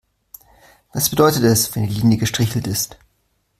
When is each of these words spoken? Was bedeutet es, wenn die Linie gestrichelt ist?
Was 0.93 1.11
bedeutet 1.11 1.43
es, 1.43 1.75
wenn 1.75 1.85
die 1.85 1.93
Linie 1.93 2.17
gestrichelt 2.17 2.65
ist? 2.65 2.97